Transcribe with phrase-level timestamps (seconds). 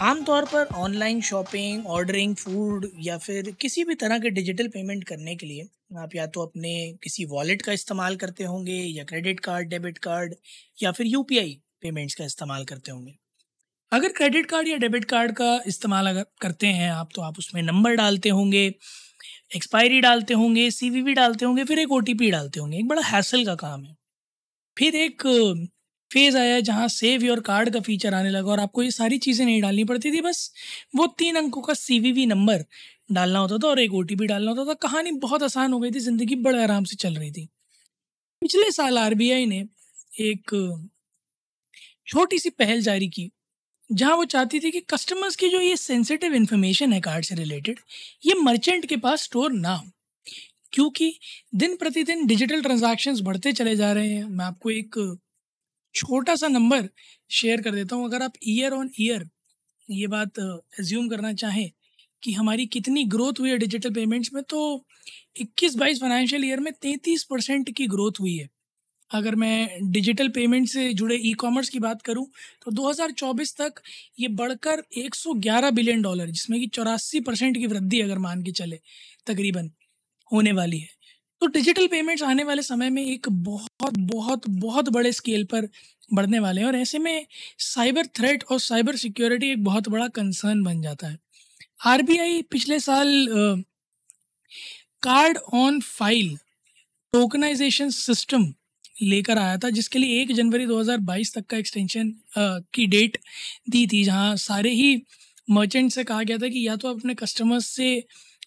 [0.00, 5.36] आमतौर पर online shopping, ordering food या फिर किसी भी तरह के डिजिटल पेमेंट करने
[5.36, 9.68] के लिए आप या तो अपने किसी वॉलेट का इस्तेमाल करते होंगे या क्रेडिट कार्ड,
[9.68, 10.34] डेबिट कार्ड
[10.82, 13.14] या फिर यूपीआई पेमेंट्स का इस्तेमाल करते होंगे।
[13.92, 17.62] अगर क्रेडिट कार्ड या डेबिट कार्ड का इस्तेमाल अगर करते हैं आप तो आप उसमें
[17.62, 18.74] नंबर डालते होंगे,
[19.56, 23.54] एक्सपायरी डालते होंगे, सीवीवी डालते होंगे, फिर एक ओटीपी डालते होंगे। एक बड़ा हैसल का
[23.54, 23.96] काम है।
[24.76, 25.22] फिर एक
[26.12, 29.18] फ़ेज़ आया है जहाँ सेव योर कार्ड का फीचर आने लगा और आपको ये सारी
[29.20, 30.50] चीज़ें नहीं डालनी पड़ती थी, बस
[30.96, 32.64] वो तीन अंकों का सी वी वी नंबर
[33.12, 35.80] डालना होता था और एक ओ टी पी डालना होता था। कहानी बहुत आसान हो
[35.80, 37.48] गई थी, ज़िंदगी बड़े आराम से चल रही थी।
[38.42, 39.64] पिछले साल आरबीआई ने
[40.22, 40.54] एक
[42.08, 43.30] छोटी सी पहल जारी की,
[43.90, 47.80] जहाँ वो चाहती थी कि कस्टमर्स की जो ये सेंसिटिव इन्फॉर्मेशन है कार्ड से रिलेटेड
[48.24, 49.86] ये मर्चेंट के पास स्टोर ना हो।
[50.72, 51.12] क्योंकि
[51.56, 54.98] दिन प्रतिदिन डिजिटल ट्रांजैक्शंस बढ़ते चले जा रहे हैं। मैं आपको एक
[55.94, 56.88] छोटा सा नंबर
[57.30, 59.28] शेयर कर देता हूँ। अगर आप ईयर ऑन ईयर
[59.88, 60.38] ये बात
[60.80, 61.70] एज्यूम करना चाहें
[62.22, 64.60] कि हमारी कितनी ग्रोथ हुई है डिजिटल पेमेंट्स में तो
[65.42, 68.48] 21 बाईस फाइनेंशियल ईयर में 33 परसेंट की ग्रोथ हुई है।
[69.10, 72.26] अगर मैं डिजिटल पेमेंट से जुड़े ई कॉमर्स की बात करूँ
[72.62, 73.80] तो 2024 तक
[74.20, 78.78] ये बढ़कर 111 बिलियन डॉलर जिसमें कि चौरासी परसेंट की वृद्धि अगर मान के चले,
[79.26, 79.70] तकरीबन
[80.30, 80.88] होने वाली है।
[81.42, 85.66] तो डिजिटल पेमेंट्स आने वाले समय में एक बहुत बहुत बहुत बड़े स्केल पर
[86.14, 87.26] बढ़ने वाले हैं और ऐसे में
[87.58, 91.18] साइबर थ्रेट और साइबर सिक्योरिटी एक बहुत बड़ा कंसर्न बन जाता है।
[91.86, 93.26] आरबीआई पिछले साल
[95.02, 96.36] card on file
[97.12, 98.46] tokenization system
[99.02, 103.18] लेकर आया था, जिसके लिए एक जनवरी 2022 तक का एक्सटेंशन की डेट
[103.70, 105.02] दी थी, जहाँ सारे ही
[105.50, 108.04] मर्चेंट से कहा गया था कि या तो अपने कस्टमर्स से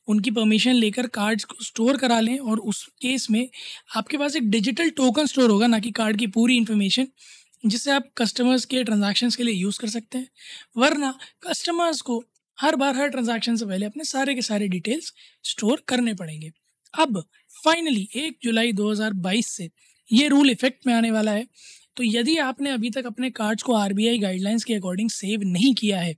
[0.07, 3.47] उनकी परमिशन लेकर कार्ड्स को स्टोर करा लें और उस केस में
[3.95, 7.07] आपके पास एक डिजिटल टोकन स्टोर होगा, ना कि कार्ड की पूरी इन्फॉर्मेशन
[7.63, 10.27] जिससे आप कस्टमर्स के ट्रांजैक्शंस के लिए यूज़ कर सकते हैं।
[10.77, 11.13] वरना
[11.47, 12.23] कस्टमर्स को
[12.57, 15.11] हर बार हर ट्रांजैक्शन से पहले अपने सारे के सारे डिटेल्स
[15.43, 16.51] स्टोर करने पड़ेंगे।
[16.93, 17.23] अब
[17.63, 19.69] फाइनली एक जुलाई 2022 से
[20.09, 21.47] ये रूल इफ़ेक्ट में आने वाला है।
[21.97, 25.99] तो यदि आपने अभी तक अपने कार्ड्स को आरबीआई गाइडलाइंस के अकॉर्डिंग सेव नहीं किया
[25.99, 26.15] है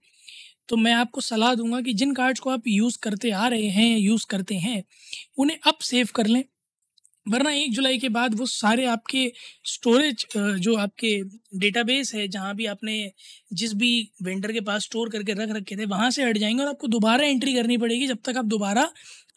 [0.69, 3.87] तो मैं आपको सलाह दूँगा कि जिन कार्ड्स को आप यूज़ करते आ रहे हैं
[3.87, 4.83] या यूज़ करते हैं,
[5.37, 6.43] उन्हें अब सेव कर लें।
[7.25, 9.31] वरना एक जुलाई के बाद वो सारे आपके
[9.65, 11.09] स्टोरेज जो आपके
[11.59, 13.11] डेटाबेस है, जहाँ भी आपने
[13.53, 13.91] जिस भी
[14.23, 17.25] वेंडर के पास स्टोर करके रख रखे थे, वहाँ से हट जाएँगे और आपको दोबारा
[17.27, 18.89] एंट्री करनी पड़ेगी जब तक आप दोबारा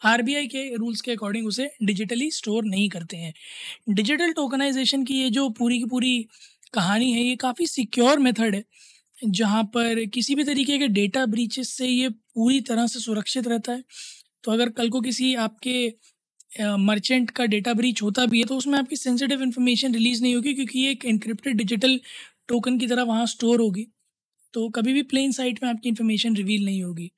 [0.05, 3.33] आरबीआई के रूल्स के अकॉर्डिंग उसे डिजिटली स्टोर नहीं करते हैं।
[3.91, 6.17] डिजिटल टोकनाइजेशन की ये जो पूरी की पूरी
[6.73, 8.63] कहानी है, ये काफ़ी सिक्योर मेथड है।
[9.21, 13.73] जहाँ पर किसी भी तरीके के डेटा ब्रीचेस से ये पूरी तरह से सुरक्षित रहता
[13.73, 13.83] है।
[14.43, 15.93] तो अगर कल को किसी आपके
[16.79, 20.53] मर्चेंट का डेटा ब्रीच होता भी है तो उसमें आपकी सेंसिटिव इन्फॉर्मेशन रिलीज़ नहीं होगी,
[20.53, 21.99] क्योंकि ये एक इनक्रिप्टेड डिजिटल
[22.47, 23.87] टोकन की तरह वहाँ स्टोर होगी।
[24.53, 27.11] तो कभी भी प्लेन साइट में आपकी इन्फॉर्मेशन रिवील नहीं होगी।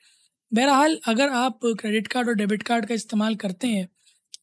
[0.52, 3.88] बहरहाल, अगर आप क्रेडिट कार्ड और डेबिट कार्ड का इस्तेमाल करते हैं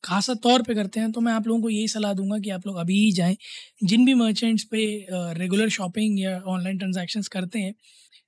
[0.05, 2.67] खासा तौर पे करते हैं तो मैं आप लोगों को यही सलाह दूँगा कि आप
[2.67, 3.37] लोग अभी ही जाएँ।
[3.85, 4.85] जिन भी मर्चेंट्स पे
[5.39, 7.75] रेगुलर शॉपिंग या ऑनलाइन ट्रांजैक्शंस करते हैं,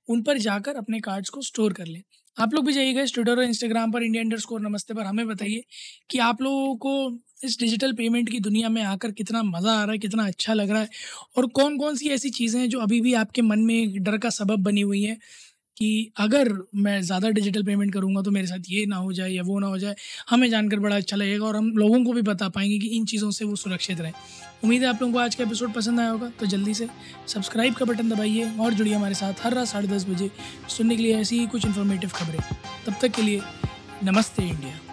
[0.09, 2.01] उन पर जाकर अपने कार्ड्स को स्टोर कर लें।
[2.37, 5.63] आप लोग भी जाइएगा ट्विटर और इंस्टाग्राम पर इंडिया इंडर स्कोर नमस्ते पर हमें बताइए
[6.09, 9.91] कि आप लोगों को इस डिजिटल पेमेंट की दुनिया में आकर कितना मज़ा आ रहा
[9.91, 10.89] है, कितना अच्छा लग रहा है
[11.37, 14.29] और कौन कौन सी ऐसी चीज़ें हैं जो अभी भी आपके मन में डर का
[14.31, 15.17] सबब बनी हुई हैं
[15.77, 19.43] कि अगर मैं ज़्यादा डिजिटल पेमेंट करूँगा तो मेरे साथ ये ना हो जाए या
[19.43, 19.95] वो ना हो जाए,
[20.29, 23.31] हमें जानकर बड़ा अच्छा लगेगा और हम लोगों को भी बता पाएँगे कि इन चीज़ों
[23.31, 24.13] से वो सुरक्षित रहें।
[24.63, 26.87] उम्मीद है आप लोगों को आज का एपिसोड पसंद आया होगा तो जल्दी से
[27.27, 30.29] सब्सक्राइब का बटन दबाइए और जुड़िए हमारे साथ हर रात साढ़े दस बजे
[30.69, 32.39] सुनने के लिए ऐसी ही कुछ इन्फॉर्मेटिव खबरें।
[32.85, 33.41] तब तक के लिए
[34.03, 34.92] नमस्ते इंडिया।